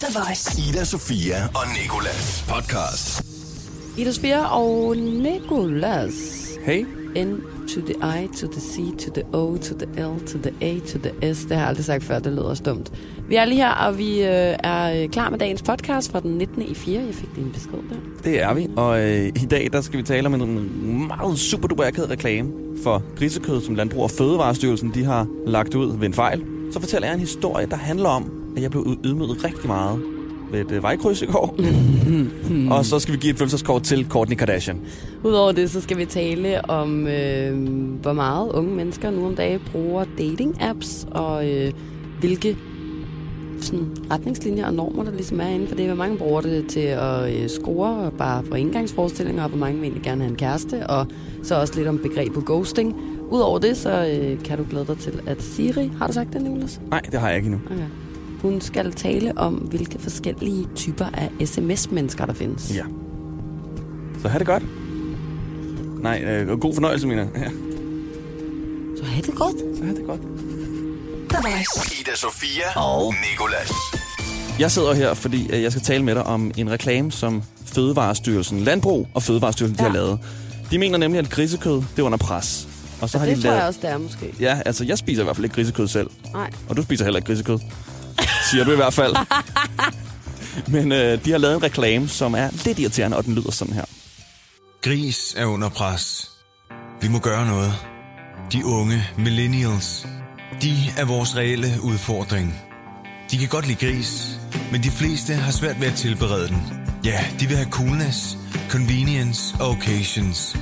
[0.00, 0.62] The Voice.
[0.68, 3.24] Ida, Sofia og Nikolas podcast.
[3.98, 6.14] Ida Sofia og Nicolas.
[6.64, 6.84] Hey.
[7.16, 7.40] N
[7.74, 10.78] to the I, to the C, to the O, to the L, to the A,
[10.78, 11.38] to the S.
[11.38, 12.92] Det har jeg aldrig sagt før, det lyder også dumt.
[13.28, 16.62] Vi er lige her, og vi øh, er klar med dagens podcast fra den 19.
[16.62, 17.02] i 4.
[17.02, 17.96] Jeg fik din besked der.
[18.24, 21.68] Det er vi, og øh, i dag der skal vi tale om en meget super
[21.68, 22.50] duper reklame
[22.82, 26.44] for grisekød, som Landbrug og Fødevarestyrelsen de har lagt ud ved en fejl.
[26.72, 30.02] Så fortæller jeg en historie, der handler om, at jeg blev ydmyget rigtig meget
[30.52, 31.58] ved et øh, vejkryds i går.
[32.74, 34.80] og så skal vi give et følelseskort til Kourtney Kardashian.
[35.24, 37.56] Udover det, så skal vi tale om, øh,
[38.02, 41.72] hvor meget unge mennesker nu om dagen bruger dating-apps, og øh,
[42.20, 42.56] hvilke
[43.60, 45.86] sådan, retningslinjer og normer, der ligesom er inden for det.
[45.86, 49.84] Hvor mange bruger det til at øh, score bare for indgangsforestillinger, og hvor mange vil
[49.84, 51.06] egentlig gerne have en kæreste, og
[51.42, 52.96] så også lidt om begrebet ghosting.
[53.30, 56.42] Udover det, så øh, kan du glæde dig til, at Siri, har du sagt det,
[56.42, 56.80] Nicolas?
[56.90, 57.60] Nej, det har jeg ikke endnu.
[57.66, 58.09] Okay.
[58.42, 62.72] Hun skal tale om, hvilke forskellige typer af sms-mennesker, der findes.
[62.74, 62.82] Ja.
[64.22, 64.62] Så have det godt.
[66.02, 67.22] Nej, øh, god fornøjelse, Mina.
[67.36, 67.50] Ja,
[68.98, 69.54] Så have det godt.
[69.78, 70.20] så have det godt.
[72.00, 73.72] Ida, Sofia og Nikolas.
[74.58, 78.60] Jeg sidder her, fordi øh, jeg skal tale med dig om en reklame, som Fødevarestyrelsen,
[78.60, 79.84] Landbrug og Fødevarestyrelsen ja.
[79.84, 80.02] de har Ja.
[80.04, 80.18] lavet.
[80.70, 82.68] De mener nemlig, at grisekød det er under pres.
[83.00, 83.58] Og så har det de tror lavet...
[83.60, 84.34] jeg også, det er måske.
[84.40, 86.10] Ja, altså jeg spiser i hvert fald ikke grisekød selv.
[86.32, 86.50] Nej.
[86.68, 87.58] Og du spiser heller ikke grisekød.
[88.50, 89.16] Siger du i hvert fald.
[90.74, 93.74] Men øh, de har lavet en reklame, som er lidt irriterende, og den lyder sådan
[93.74, 93.84] her.
[94.82, 96.30] Gris er under pres.
[97.00, 97.74] Vi må gøre noget.
[98.52, 100.06] De unge millennials,
[100.62, 102.60] de er vores reelle udfordring.
[103.30, 104.38] De kan godt lide gris,
[104.72, 106.62] men de fleste har svært ved at tilberede den.
[107.04, 110.56] Ja, de vil have coolness, convenience og occasions.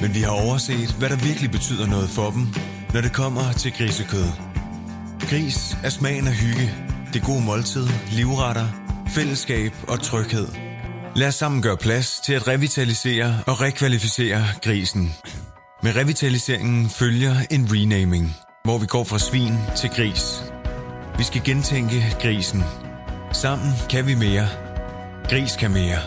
[0.00, 2.46] Men vi har overset, hvad der virkelig betyder noget for dem,
[2.94, 4.28] når det kommer til grisekød.
[5.30, 8.66] Gris er smagen af hygge, det gode måltid, livretter,
[9.08, 10.48] fællesskab og tryghed.
[11.16, 15.14] Lad os sammen gøre plads til at revitalisere og rekvalificere grisen.
[15.82, 20.52] Med revitaliseringen følger en renaming, hvor vi går fra svin til gris.
[21.18, 22.62] Vi skal gentænke grisen.
[23.32, 24.48] Sammen kan vi mere.
[25.30, 25.98] Gris kan mere.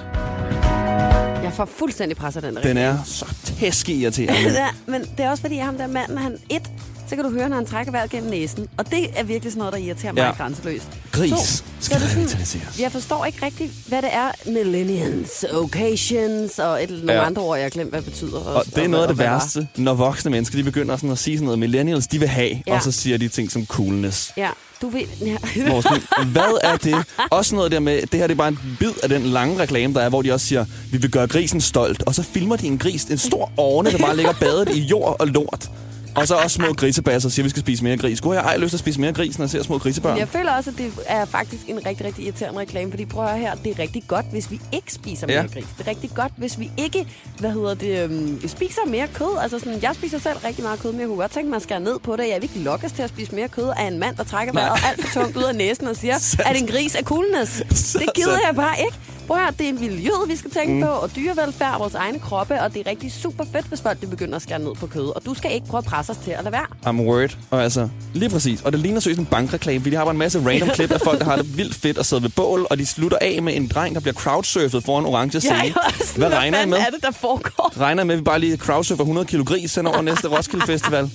[1.44, 4.52] Jeg får fuldstændig pres af den Den er så tæske irriterende.
[4.64, 6.72] ja, men det er også fordi, ham der manden, han et,
[7.12, 8.68] så kan du høre, når han trækker vejret gennem næsen.
[8.78, 10.32] Og det er virkelig sådan noget, der irriterer mig Ja.
[10.32, 10.88] grænseløst.
[11.12, 11.38] Gris To,
[11.80, 12.68] skal så det sådan-.
[12.80, 14.32] Jeg forstår ikke rigtigt, hvad det er.
[14.46, 17.26] Millennials, occasions og et, nogle Ja.
[17.26, 18.40] andre ord, jeg har glemt, hvad det betyder.
[18.40, 21.38] Og det er noget af det værste, når voksne mennesker de begynder sådan at sige
[21.38, 22.76] sådan noget, millennials de vil have, Ja.
[22.76, 24.34] og så siger de ting som coolness.
[24.38, 24.50] Ja,
[24.82, 25.02] du ved...
[25.22, 25.38] Ja.
[25.82, 26.02] Sådan,
[26.32, 26.96] hvad er det?
[27.32, 29.94] Også noget der med, det her det er bare en bid af den lange reklame,
[29.94, 32.04] der er, hvor de også siger, vi vil gøre grisen stolt.
[32.04, 35.16] Og så filmer de en gris, en stor orne, der bare ligger badet i jord
[35.20, 35.70] og lort.
[36.16, 38.18] Og så også små grisebasser siger, at vi skal spise mere gris.
[38.18, 40.18] Skulle jeg ej lyst til at spise mere gris, når jeg ser små grisebørn?
[40.18, 43.30] Jeg føler også, at det er faktisk en rigtig, rigtig irriterende reklame, fordi prøv at
[43.30, 45.46] høre her, det er rigtig godt, hvis vi ikke spiser mere Ja.
[45.54, 45.66] gris.
[45.78, 47.08] Det er rigtig godt, hvis vi ikke,
[47.40, 49.38] hvad hedder det, øhm, spiser mere kød.
[49.42, 51.64] Altså sådan, jeg spiser selv rigtig meget kød, men jeg kunne godt tænke mig at
[51.64, 52.24] skære ned på det.
[52.28, 54.80] Jeg vil ikke lokkes til at spise mere kød af en mand, der trækker vejret
[54.90, 56.16] alt for tungt ud af næsen og siger,
[56.50, 57.64] at en gris er coolness.
[58.02, 58.98] Det gider jeg bare ikke.
[59.32, 60.82] Prøv at høre, det er miljøet, vi skal tænke mm.
[60.82, 64.08] på, og dyrevelfærd, vores egne kroppe, og det er rigtig super fedt, hvis folk de
[64.08, 65.16] begynder at skære ned på kød.
[65.16, 66.66] Og du skal ikke prøve at presse os til at lade være.
[66.86, 67.38] I'm word.
[67.50, 68.62] Og altså, lige præcis.
[68.62, 71.02] Og det ligner seriøst en bankreklame, fordi de har bare en masse random klip af
[71.02, 73.56] folk, der har det vildt fedt at sidde ved bål, og de slutter af med
[73.56, 75.56] en dreng, der bliver crowdsurfet foran en orange scene.
[75.58, 76.78] Også sådan, Hvad regner I med?
[76.78, 77.74] er det, der foregår?
[77.80, 81.12] Regner med, at vi bare lige crowdsurfer 100 kilo gris hen over næste Roskilde Festival?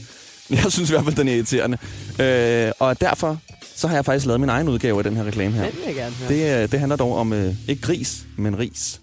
[0.51, 1.79] Jeg synes i hvert fald, den er irriterende.
[2.19, 3.39] Øh, og derfor
[3.77, 5.65] så har jeg faktisk lavet min egen udgave af den her reklame her.
[5.65, 6.57] Den vil jeg gerne høre.
[6.59, 9.01] Det, øh, det handler dog om, øh, ikke gris, men ris.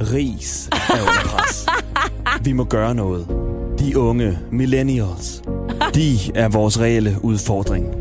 [0.00, 1.66] Ris er under pres.
[2.44, 3.26] Vi må gøre noget.
[3.78, 5.42] De unge millennials,
[5.94, 7.94] de er vores reelle udfordring.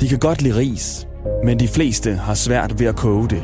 [0.00, 1.06] De kan godt lide ris,
[1.44, 3.42] men de fleste har svært ved at koge det.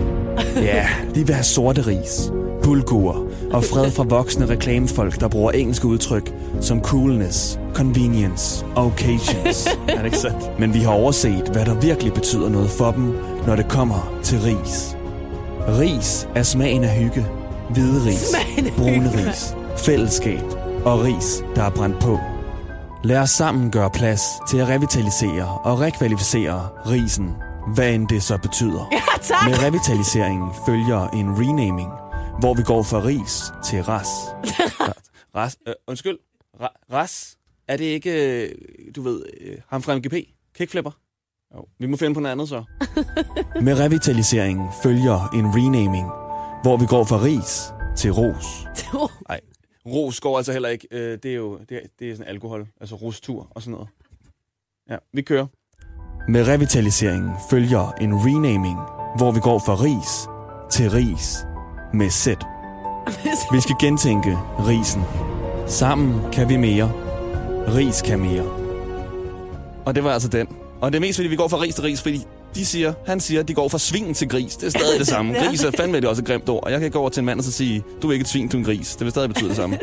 [0.57, 2.31] Ja, de vil have sorte ris,
[2.65, 9.67] bulgur og fred fra voksne reklamefolk, der bruger engelske udtryk som coolness, convenience og occasions.
[9.89, 10.59] er det ikke sandt?
[10.59, 13.17] Men vi har overset, hvad der virkelig betyder noget for dem,
[13.47, 14.97] når det kommer til ris.
[15.69, 17.27] Ris er smagen af hygge,
[17.71, 18.35] hvide ris,
[18.77, 20.45] brune ris, fællesskab
[20.85, 22.19] og ris, der er brændt på.
[23.05, 27.31] Lad os sammen gøre plads til at revitalisere og rekvalificere risen,
[27.75, 28.89] hvad end det så betyder.
[28.93, 29.49] Ja, tak.
[29.49, 31.89] Med revitaliseringen følger en renaming,
[32.41, 34.09] hvor vi går fra ris til ras.
[35.37, 36.19] ras øh, undskyld.
[36.61, 37.37] Ra, ras?
[37.69, 38.55] Er det ikke, øh,
[38.97, 40.15] du ved, øh, ham fra MGP?
[40.55, 40.91] Kickflipper?
[41.55, 42.65] Jo, vi må finde på noget andet så.
[43.67, 46.07] Med revitaliseringen følger en renaming,
[46.63, 48.67] hvor vi går fra ris til ros.
[49.29, 49.41] Nej,
[49.87, 50.89] ros går altså heller ikke.
[50.91, 53.89] Øh, det er jo det er, det er sådan alkohol, altså rustur og sådan noget.
[54.91, 55.47] Ja, vi kører.
[56.29, 58.79] Med revitaliseringen følger en renaming,
[59.17, 60.29] hvor vi går fra ris
[60.71, 61.45] til ris
[61.95, 62.47] med sæt.
[63.53, 64.39] Vi skal gentænke
[64.69, 65.03] risen.
[65.67, 66.93] Sammen kan vi mere.
[67.75, 68.43] Ris kan mere.
[69.87, 70.47] Og det var altså den.
[70.81, 72.23] Og det er mest fordi, vi går fra ris til ris, fordi
[72.55, 74.57] de siger, han siger, at de går fra svin til gris.
[74.57, 75.35] Det er stadig det samme.
[75.47, 76.65] Gris er fandme det også et grimt ord.
[76.65, 78.29] Og jeg kan gå over til en mand og så sige, du er ikke et
[78.29, 78.97] svin, du er en gris.
[78.97, 79.79] Det vil stadig betyde det samme.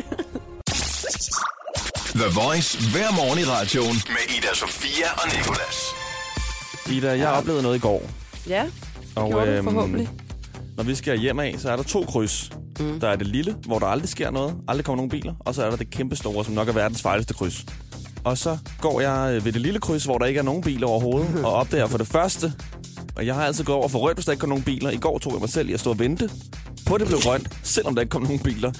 [2.15, 5.77] The Voice hver morgen i radioen med Ida Sofia og Nicolas.
[6.91, 8.01] Ida, jeg oplevede noget i går.
[8.47, 8.63] Ja,
[9.15, 10.09] Og gjorde du forhåbentlig.
[10.77, 12.51] Når vi skal hjem af, så er der to kryds.
[12.79, 13.00] Mm.
[13.00, 14.56] Der er det lille, hvor der aldrig sker noget.
[14.68, 15.33] Aldrig kommer nogen biler.
[15.39, 17.65] Og så er der det kæmpe store, som nok er verdens farligste kryds.
[18.23, 20.88] Og så går jeg øh, ved det lille kryds, hvor der ikke er nogen biler
[20.88, 22.53] overhovedet, og opdager for det første,
[23.15, 24.89] og jeg har altid gået over for rødt, hvis der ikke kom nogen biler.
[24.89, 26.29] I går tog jeg mig selv i at stå og vente
[26.85, 28.71] på, det blev grønt, selvom der ikke kom nogen biler.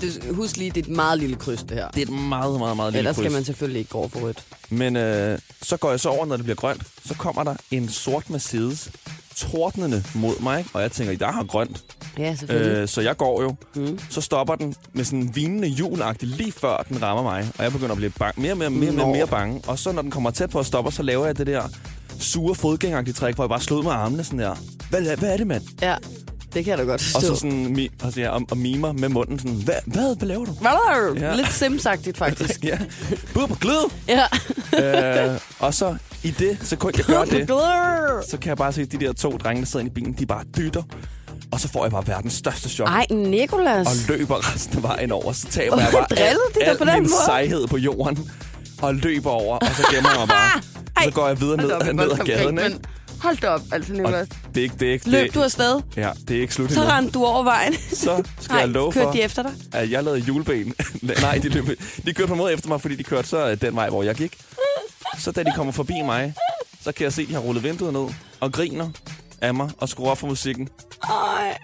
[0.00, 1.88] Det, husk lige, det er et meget lille kryds, det her.
[1.88, 3.24] Det er et meget, meget, meget lille Ellers kryds.
[3.24, 4.44] skal man selvfølgelig ikke gå over for rødt.
[4.70, 6.82] Men øh, så går jeg så over, når det bliver grønt.
[7.06, 8.90] Så kommer der en sort Mercedes
[9.36, 10.58] tordnende mod mig.
[10.58, 10.70] ikke?
[10.74, 11.84] Og jeg tænker, der har grønt.
[12.18, 12.72] Ja, selvfølgelig.
[12.76, 13.54] Øh, så jeg går jo.
[13.74, 13.98] Mm.
[14.10, 17.48] Så stopper den med sådan en vinende hjulagtigt lige før den rammer mig.
[17.58, 19.62] Og jeg begynder at blive bang, mere og mere, mere, mere, mere bange.
[19.66, 21.62] Og så når den kommer tæt på at stoppe, så laver jeg det der
[22.20, 24.54] sure fodgængeragtige træk, hvor jeg bare slår med armene sådan der.
[24.90, 25.62] Hvad, hvad er det, mand?
[25.82, 25.94] Ja,
[26.54, 27.18] det kan jeg da godt forstå.
[27.18, 30.28] Og så sådan, mi, altså, ja, og, og mimer med munden sådan, hvad, hvad, hvad
[30.28, 30.52] laver du?
[30.52, 31.34] Hvad Ja.
[31.34, 32.64] Lidt simsagtigt, faktisk.
[32.70, 32.78] ja,
[33.34, 33.90] bud på glid.
[34.08, 34.22] ja.
[35.34, 37.48] Øh, og så i det sekund, jeg gør det,
[38.30, 40.12] så kan jeg bare se, at de der to drenge, der sidder inde i bilen,
[40.12, 40.82] de bare dytter.
[41.52, 42.88] Og så får jeg bare verdens største chok.
[42.88, 43.86] Ej, Nikolas.
[43.86, 45.32] Og løber resten af vejen over.
[45.32, 47.24] Så taber jeg bare Drillede de al, på al den min måde?
[47.26, 48.30] sejhed på jorden.
[48.82, 50.60] Og løber over, og så gemmer jeg mig bare.
[50.96, 52.58] Og så går jeg videre ned, op, ned ad gaden.
[52.58, 52.70] Ikke?
[52.70, 52.84] men
[53.20, 54.28] Hold da op, altså, Nikolas.
[54.54, 56.72] det er ikke, det er ikke, Løb det, du afsted, Ja, det er ikke slut
[56.72, 56.92] så endnu.
[56.94, 57.74] rendte du over vejen.
[57.92, 59.52] Så skal Nej, jeg love kørte for, de efter dig?
[59.72, 60.74] at jeg lavede juleben.
[61.02, 63.60] Nej, de, løb, de kørte på en måde efter mig, fordi de kørte så øh,
[63.60, 64.38] den vej, hvor jeg gik.
[65.18, 66.34] Så da de kommer forbi mig,
[66.82, 68.06] så kan jeg se, at de har rullet vinduet ned
[68.40, 68.90] og griner
[69.40, 70.68] af mig og skruer op for musikken
[71.04, 71.58] Ej.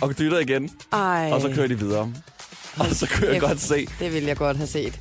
[0.00, 0.70] og dytter igen.
[0.92, 1.30] Ej.
[1.32, 2.12] Og så kører de videre.
[2.78, 5.00] Og så kan jeg godt se, Det ville jeg godt have set.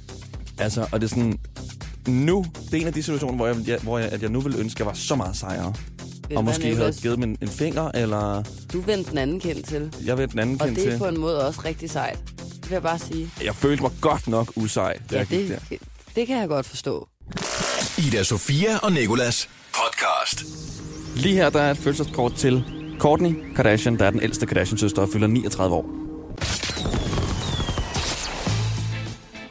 [0.58, 1.40] altså, og det er sådan,
[2.08, 4.40] nu, det er en af de situationer, hvor jeg, jeg, hvor jeg, at jeg nu
[4.42, 5.74] ville ønske, at jeg var så meget sejere.
[6.36, 6.98] Og måske havde Nicolas?
[7.02, 8.44] givet dem en, en finger, eller
[8.74, 9.94] Du vendte den anden kendt til.
[10.06, 10.98] jeg ved den anden Og kendt det er til.
[11.00, 12.20] på en måde også rigtig sejt.
[12.38, 13.30] Det vil jeg bare sige.
[13.44, 15.78] Jeg følte mig godt nok usej, Ja, det, der.
[16.16, 17.08] det kan jeg godt forstå.
[17.98, 20.44] Ida Sofia og Nikolas podcast.
[21.16, 22.64] Lige her, der er et fødselskort til
[23.00, 25.86] Kourtney Kardashian, der er den ældste Kardashian-søster og fylder 39 år.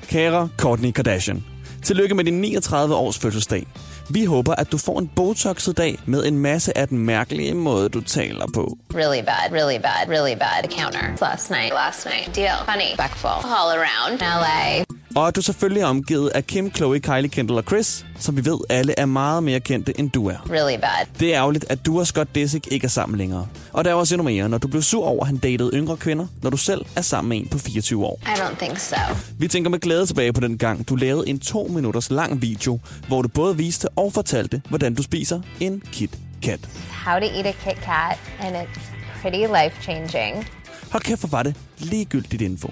[0.08, 1.44] Kære Kourtney Kardashian,
[1.84, 3.66] tillykke med din 39 års fødselsdag.
[4.10, 7.88] Vi håber, at du får en botoxet dag med en masse af den mærkelige måde,
[7.88, 8.78] du taler på.
[8.94, 10.78] Really bad, really bad, really bad.
[10.78, 11.26] Counter.
[11.30, 12.36] Last night, last night.
[12.36, 12.56] Deal.
[12.70, 12.90] Funny.
[12.98, 13.30] Respectful.
[13.30, 14.18] All around.
[14.20, 14.84] LA.
[15.14, 18.44] Og at du selvfølgelig er omgivet af Kim, Chloe, Kylie, Kendall og Chris, som vi
[18.44, 20.36] ved alle er meget mere kendte, end du er.
[20.50, 21.06] Really bad.
[21.20, 23.46] Det er ærgerligt, at du og Scott Disick ikke er sammen længere.
[23.72, 25.96] Og der er også endnu mere, når du blev sur over, at han datede yngre
[25.96, 28.20] kvinder, når du selv er sammen med en på 24 år.
[28.22, 28.96] I don't think so.
[29.38, 32.78] Vi tænker med glæde tilbage på den gang, du lavede en to minutters lang video,
[33.08, 36.10] hvor du både viste og fortalte, hvordan du spiser en Kit
[36.42, 36.60] Kat.
[37.06, 38.80] how to eat a Kit Kat, and it's
[39.22, 40.46] pretty life changing.
[40.92, 42.70] Hold kæft, hvor var det ligegyldigt info.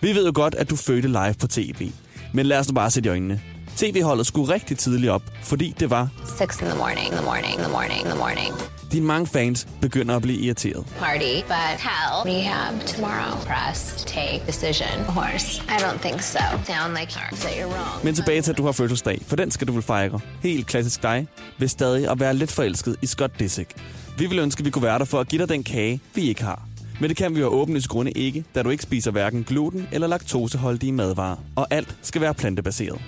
[0.00, 1.90] Vi ved jo godt, at du fødte live på tv.
[2.32, 3.40] Men lad os nu bare sætte i øjnene.
[3.76, 6.08] TV-holdet skulle rigtig tidligt op, fordi det var,
[6.38, 8.54] Six in the morning, the morning, the morning, the morning.
[8.92, 10.86] dine mange fans begynder at blive irriteret.
[10.98, 13.36] Party, but hell, rehab tomorrow.
[13.46, 15.04] Press, take, decision.
[15.04, 15.62] Horse.
[15.68, 16.38] I don't think so.
[16.66, 18.04] Sound like that you're wrong.
[18.04, 20.20] Men tilbage til, at du har fødselsdag, for den skal du vel fejre.
[20.42, 21.26] Helt klassisk dig,
[21.58, 23.70] ved stadig at være lidt forelsket i Scott Disick.
[24.18, 26.28] Vi vil ønske, at vi kunne være der for at give dig den kage, vi
[26.28, 26.62] ikke har.
[27.00, 30.06] Men det kan vi jo åbenlyse grunde ikke, da du ikke spiser hverken gluten eller
[30.06, 31.36] laktoseholdige madvarer.
[31.56, 33.00] Og alt skal være plantebaseret.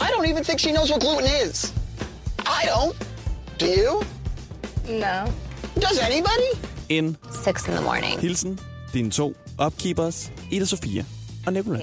[0.00, 1.74] I don't even think she knows what gluten is.
[2.38, 3.06] I don't.
[3.60, 4.02] Do you?
[4.88, 5.32] No.
[5.74, 6.50] Does anybody?
[6.88, 8.20] En Six in the morning.
[8.20, 8.58] hilsen,
[8.92, 9.34] dine to
[9.66, 11.04] upkeepers, Ida Sofia
[11.46, 11.82] og Nicolas.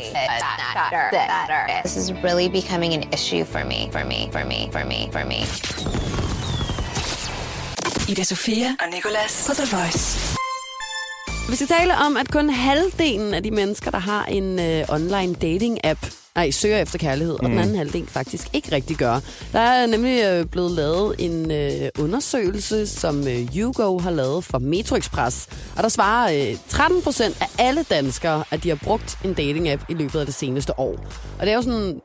[1.86, 5.26] This is really becoming an issue for me, for me, for me, for me, for
[5.26, 5.40] me.
[8.12, 10.33] Ida Sofia og Nicolas på The Voice.
[11.50, 15.36] Vi skal tale om, at kun halvdelen af de mennesker, der har en øh, online
[15.42, 19.20] dating-app, nej, søger efter kærlighed, og den anden halvdel faktisk ikke rigtig gør.
[19.54, 24.60] Der er nemlig øh, blevet lavet en øh, undersøgelse, som øh, YouGo har lavet for
[24.60, 25.48] Metro Express,
[25.78, 29.86] og der svarer øh, 13 procent af alle danskere, at de har brugt en dating-app
[29.90, 30.96] i løbet af det seneste år.
[31.40, 32.00] Og det er jo sådan,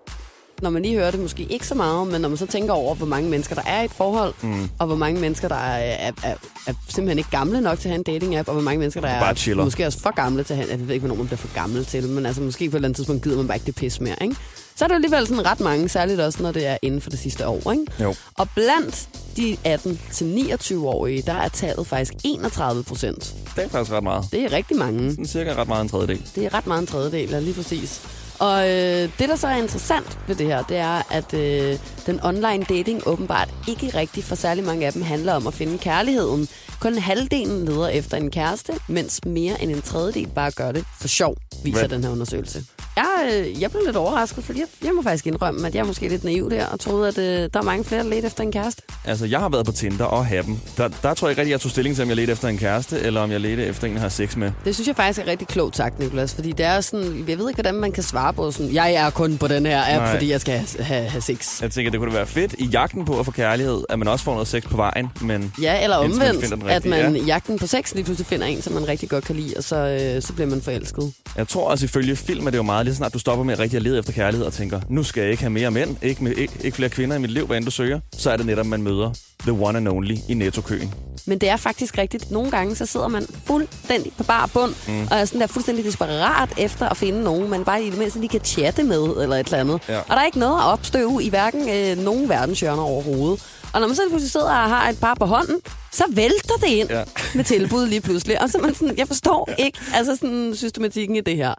[0.63, 2.95] når man lige hører det, måske ikke så meget, men når man så tænker over,
[2.95, 4.69] hvor mange mennesker, der er i et forhold, mm.
[4.79, 6.35] og hvor mange mennesker, der er, er, er,
[6.67, 9.09] er simpelthen ikke gamle nok til at have en dating-app, og hvor mange mennesker, der
[9.09, 9.65] er chiller.
[9.65, 11.85] måske også for gamle til at have, jeg ved ikke, hvornår man bliver for gammel
[11.85, 14.01] til men altså måske på et eller andet tidspunkt gider man bare ikke det pis
[14.01, 14.37] mere, ikke?
[14.79, 17.19] så er det alligevel sådan ret mange, særligt også, når det er inden for det
[17.19, 17.73] sidste år.
[17.73, 17.85] Ikke?
[18.01, 18.15] Jo.
[18.35, 23.35] Og blandt de 18-29-årige, der er tallet faktisk 31 procent.
[23.57, 24.25] Det er faktisk ret meget.
[24.33, 25.11] Det er rigtig mange.
[25.11, 26.23] Sådan cirka ret meget en tredjedel.
[26.35, 28.03] Det er ret meget en tredjedel, lige præcis.
[28.39, 32.21] Og øh, det, der så er interessant ved det her, det er, at øh, den
[32.25, 36.49] online dating åbenbart ikke rigtig for særlig mange af dem handler om at finde kærligheden.
[36.81, 41.09] Kun halvdelen leder efter en kæreste, mens mere end en tredjedel bare gør det for
[41.09, 41.89] sjov, viser Hvad?
[41.89, 42.65] den her undersøgelse.
[42.99, 45.85] Jeg, øh, jeg blev lidt overrasket, fordi jeg, jeg må faktisk indrømme, at jeg er
[45.85, 48.43] måske lidt naiv der, og troede, at øh, der er mange flere, der leder efter
[48.43, 48.83] en kæreste.
[49.05, 50.63] Altså, jeg har været på Tinder og Happen.
[50.77, 52.59] Der, der tror jeg ikke rigtig, jeg tog stilling til, om jeg ledte efter en
[52.59, 54.53] kæreste, eller om jeg ledte efter en, jeg har sex med.
[54.65, 57.49] Det synes jeg faktisk er rigtig klogt sagt, Nicolas, fordi det er sådan, jeg ved
[57.49, 60.13] ikke, hvordan man kan svare på sådan, jeg er kun på den her app, Nej.
[60.13, 61.63] fordi jeg skal have, have, have sex.
[61.63, 64.09] Jeg tænker, det kunne da være fedt i jagten på at få kærlighed, at man
[64.09, 65.55] også får noget sex på vejen, men...
[65.63, 67.23] Ja, eller man omvendt, den at man ja.
[67.23, 69.65] i jagten på sex lige pludselig finder en, som man rigtig godt kan lide, og
[69.65, 71.13] så, øh, så bliver man forelsket.
[71.37, 73.59] Jeg tror også, ifølge film er det jo meget, lige så snart du stopper med
[73.59, 76.25] rigtig at lede efter kærlighed og tænker, nu skal jeg ikke have mere mænd, ikke,
[76.25, 78.47] med, ikke, ikke flere kvinder i mit liv, hvad end du søger, så er det
[78.47, 81.08] netop, man møder the one and only i Netto-køen.
[81.27, 82.31] Men det er faktisk rigtigt.
[82.31, 85.03] Nogle gange, så sidder man fuldstændig på bar bund, mm.
[85.11, 88.19] og er sådan der fuldstændig desperat efter at finde nogen, man bare i det mindste
[88.21, 89.81] lige kan chatte med, eller et eller andet.
[89.89, 89.99] Ja.
[89.99, 93.43] Og der er ikke noget at opstøve i hverken øh, nogen verdenshjørner overhovedet.
[93.73, 95.61] Og når man så lige pludselig sidder og har et par på hånden,
[95.93, 97.05] så vælter det ind Ja.
[97.35, 98.43] med tilbud lige pludselig.
[98.43, 99.65] Og så er man sådan, jeg forstår ja.
[99.65, 101.55] ikke altså sådan systematikken i det her.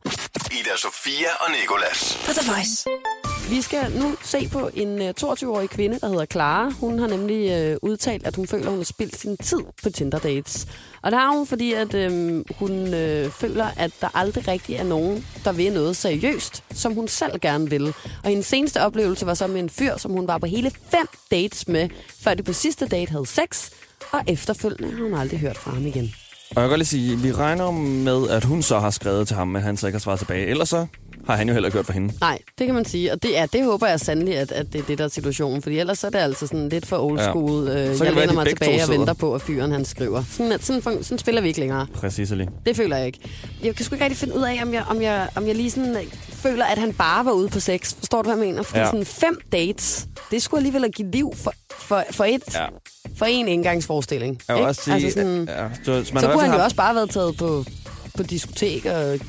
[0.52, 2.18] Ida Sofia og Nikolas.
[2.26, 2.86] På The Voice.
[3.50, 6.70] Vi skal nu se på en øh, 22-årig kvinde, der hedder Clara.
[6.70, 9.90] Hun har nemlig øh, udtalt, at hun føler, at hun har spildt sin tid på
[9.90, 10.68] Tinder-dates.
[11.02, 14.84] Og det har hun, fordi at, øh, hun øh, føler, at der aldrig rigtig er
[14.84, 17.88] nogen, der vil noget seriøst, som hun selv gerne vil.
[18.24, 21.08] Og hendes seneste oplevelse var så med en fyr, som hun var på hele fem
[21.32, 21.90] dates med,
[22.20, 23.70] før de på sidste date havde sex.
[24.12, 26.14] Og efterfølgende har hun aldrig hørt fra ham igen.
[26.50, 29.38] Og jeg kan godt lige sige, vi regner med, at hun så har skrevet til
[29.38, 30.48] ham, men han så ikke har svaret tilbage.
[30.48, 30.88] Ellers så
[31.30, 32.14] har han jo heller ikke hørt fra hende.
[32.22, 33.12] Nej, det kan man sige.
[33.12, 35.62] Og det, er, det håber jeg sandelig, at, at det er det, der er situationen.
[35.62, 37.68] Fordi ellers så er det altså sådan lidt for old school.
[37.68, 37.90] Ja.
[37.90, 40.24] Øh, jeg læner mig tilbage og venter på, at fyren han skriver.
[40.32, 41.88] Sådan, sådan, fun- sådan spiller vi ikke længere.
[41.94, 42.46] Præcis, Ali.
[42.66, 43.20] Det føler jeg ikke.
[43.64, 45.72] Jeg kan sgu ikke rigtig finde ud af, om jeg, om jeg, om jeg lige
[45.72, 47.94] sådan øh, føler, at han bare var ude på sex.
[47.96, 48.64] Forstår du, hvad jeg mener?
[48.64, 48.86] Fordi Ja.
[48.86, 52.66] sådan fem dates, det skulle alligevel at give liv for, for, for, et, Ja.
[53.18, 54.42] for en engangsforestilling.
[54.48, 54.68] Jeg vil ikke?
[54.70, 57.10] også sige, altså sådan, ja, så, man så kunne han jo haft- også bare været
[57.10, 57.66] taget på,
[58.18, 59.20] på diskotek og,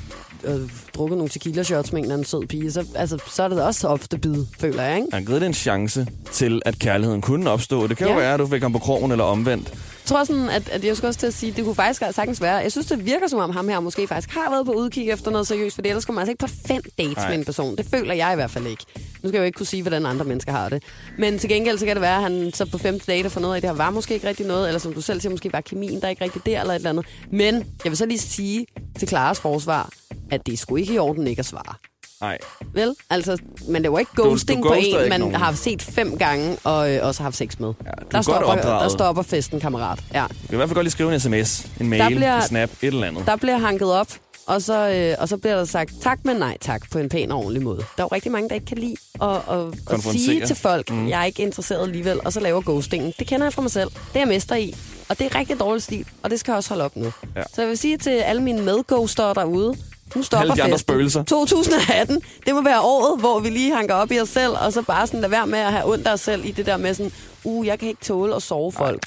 [0.45, 0.61] og
[0.95, 2.73] drukket nogle tequila shots med en eller anden sød pige.
[2.73, 5.09] Så, altså, så er det da også ofte bid, føler jeg, ikke?
[5.13, 7.87] Han har givet det en chance til, at kærligheden kunne opstå.
[7.87, 8.13] Det kan ja.
[8.13, 9.75] jo være, at du fik ham på krogen eller omvendt.
[10.11, 12.41] Tror sådan, at, at jeg skulle også til at sige, at det kunne faktisk sagtens
[12.41, 12.57] være.
[12.57, 15.31] Jeg synes, det virker som om ham her måske faktisk har været på udkig efter
[15.31, 17.29] noget seriøst, for ellers kommer man altså ikke på fem dates Nej.
[17.29, 17.77] med en person.
[17.77, 18.85] Det føler jeg i hvert fald ikke.
[18.95, 20.83] Nu skal jeg jo ikke kunne sige, hvordan andre mennesker har det.
[21.19, 23.55] Men til gengæld så kan det være, at han så på femte date får noget
[23.55, 25.61] af, det her var måske ikke rigtig noget, eller som du selv siger, måske var
[25.61, 27.07] kemien der ikke rigtig der, eller et eller andet.
[27.31, 28.67] Men jeg vil så lige sige
[28.99, 29.91] til Klares forsvar,
[30.31, 31.90] at det er sgu ikke i orden ikke at svare.
[32.21, 32.39] Nej.
[32.75, 32.95] Vel?
[33.11, 35.35] Altså, man laver ikke du ghosting på en, man nogen.
[35.35, 37.73] har set fem gange, og øh, også har haft sex med.
[37.85, 38.93] Ja, er der, stopper, der opdraget.
[38.93, 39.99] stopper festen, kammerat.
[40.15, 40.23] Ja.
[40.23, 42.43] Du kan i hvert fald godt lige skrive en sms, en mail, Der bliver- en
[42.43, 43.27] snap, et eller andet.
[43.27, 44.09] Der bliver hanket op,
[44.47, 47.33] og så, øh, og så bliver der sagt tak, men nej tak, på en pæn
[47.33, 47.77] og ordentlig måde.
[47.79, 50.91] Der er jo rigtig mange, der ikke kan lide at, at, at sige til folk,
[50.91, 51.09] mm.
[51.09, 53.13] jeg er ikke interesseret alligevel, og så laver ghostingen.
[53.19, 53.89] Det kender jeg fra mig selv.
[53.91, 54.75] Det er jeg mester i.
[55.09, 57.13] Og det er rigtig dårlig stil, og det skal også holde op nu.
[57.37, 57.43] Ja.
[57.55, 59.75] Så jeg vil sige til alle mine medghostere derude,
[60.17, 61.23] nu stopper Alle de andre spøgelser.
[61.23, 64.83] 2018, det må være året, hvor vi lige hanker op i os selv, og så
[64.83, 66.95] bare sådan lade være med at have ondt af os selv i det der med
[66.95, 67.13] sådan,
[67.45, 69.03] uh, jeg kan ikke tåle at sove folk.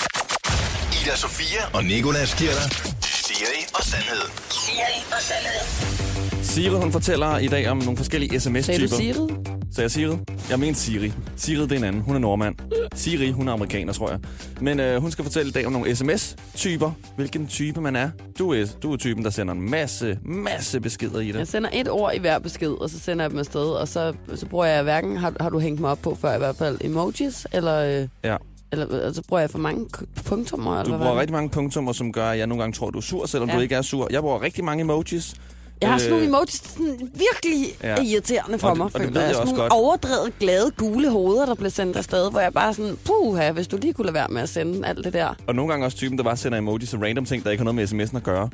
[1.03, 2.71] Ida Sofia og Nikolas giver dig
[3.03, 4.21] Siri og Sandhed.
[4.49, 6.43] Siri og Sandhed.
[6.43, 9.52] Siri, hun fortæller i dag om nogle forskellige Sagde du sms-typer.
[9.73, 9.75] Sigrid?
[9.75, 10.17] Så jeg Siri?
[10.49, 11.13] Jeg mener Siri.
[11.35, 12.01] Siri, det er en anden.
[12.01, 12.55] Hun er nordmand.
[12.95, 14.19] Siri, hun er amerikaner, tror jeg.
[14.61, 16.91] Men øh, hun skal fortælle i dag om nogle sms-typer.
[17.15, 18.09] Hvilken type man er.
[18.39, 21.35] Du er, du er typen, der sender en masse, masse beskeder i det.
[21.39, 24.13] Jeg sender et ord i hver besked, og så sender jeg dem afsted, og så,
[24.35, 26.77] så bruger jeg hverken, har, har du hængt mig op på før i hvert fald,
[26.81, 28.37] emojis, eller, øh, Ja.
[28.71, 29.85] eller altså, bruger jeg for mange
[30.25, 30.71] punktummer?
[30.71, 31.19] Eller Du hvad bruger det?
[31.21, 33.55] rigtig mange punktummer, som gør, at jeg nogle gange tror, du er sur, selvom Ja.
[33.55, 34.07] du ikke er sur.
[34.11, 35.35] Jeg bruger rigtig mange emojis.
[35.83, 37.95] Jeg har sådan nogle Øh, emojis, der sådan virkelig Ja.
[38.03, 38.91] irriterende for Og det- mig.
[38.93, 39.71] og det ved jeg Sådan også godt.
[39.73, 43.77] overdrevet glade gule hoveder, der bliver sendt afsted, hvor jeg bare sådan, puha, hvis du
[43.77, 45.33] lige kunne lade være med at sende alt det der.
[45.47, 47.73] Og nogle gange også typen, der bare sender emojis til random ting, der ikke har
[47.73, 48.49] noget med sms'en at gøre.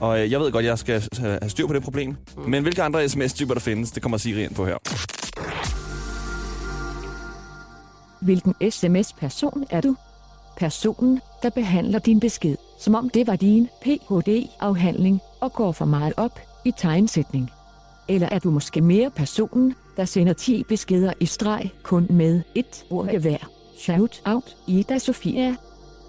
[0.00, 2.16] Og øh, jeg ved godt, jeg skal øh, have styr på det problem.
[2.36, 2.42] Mm.
[2.50, 4.76] Men hvilke andre sms-typer, der findes, det kommer Siri ind på her.
[8.20, 9.96] Hvilken sms-person er du?
[10.56, 16.12] Personen, der behandler din besked, som om det var din Ph.D.-afhandling, og går for meget
[16.16, 17.50] op i tegnsætning.
[18.08, 22.84] Eller er du måske mere personen, der sender 10 beskeder i streg, kun med et
[22.90, 23.50] ord hver?
[23.78, 25.56] Shout out, Ida Sofia.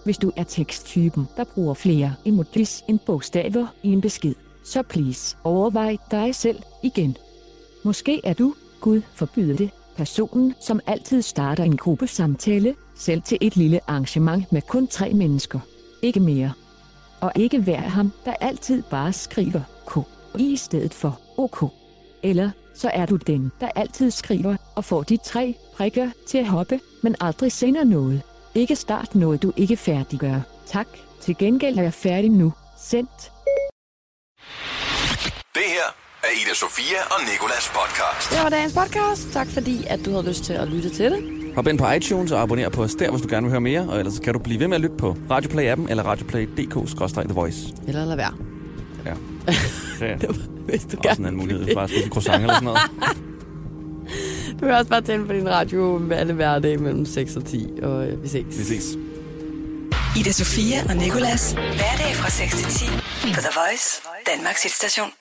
[0.05, 5.37] Hvis du er teksttypen, der bruger flere emojis end bogstaver i en besked, så please
[5.43, 7.17] overvej dig selv igen.
[7.83, 13.55] Måske er du Gud forbyde det, personen, som altid starter en gruppesamtale, selv til et
[13.55, 15.59] lille arrangement med kun tre mennesker.
[16.01, 16.51] Ikke mere.
[17.21, 21.63] Og ikke vær ham, der altid bare skriver K i stedet for OK.
[22.23, 26.47] Eller så er du den, der altid skriver og får de tre prikker til at
[26.47, 28.21] hoppe, men aldrig sender noget.
[28.55, 30.39] Ikke start noget, du ikke færdiggør.
[30.67, 30.87] Tak.
[31.21, 32.53] Til gengæld er jeg færdig nu.
[32.77, 33.31] Sendt.
[35.53, 35.87] Det her
[36.23, 38.31] er Ida Sofia og Nikolas podcast.
[38.31, 39.33] Det var dagens podcast.
[39.33, 41.53] Tak fordi, at du havde lyst til at lytte til det.
[41.55, 43.89] Hop ind på iTunes og abonner på os der, hvis du gerne vil høre mere.
[43.89, 47.73] Og ellers kan du blive ved med at lytte på Radioplay-appen eller radioplay.dk-the voice.
[47.87, 48.33] Eller lad være.
[49.05, 49.13] Ja.
[49.99, 50.33] Det er
[50.67, 51.75] Hvis du også en mulighed.
[51.75, 52.79] Bare spise croissant eller sådan noget.
[54.59, 57.67] Du kan også bare tænde på din radio med alle hverdage mellem 6 og 10,
[57.81, 58.45] og øh, vi ses.
[58.47, 58.97] Vi ses.
[60.17, 61.51] Ida Sofia og Nikolas.
[61.51, 62.85] Hverdag fra 6 til 10
[63.33, 65.18] på The Voice, Danmarks hitstation.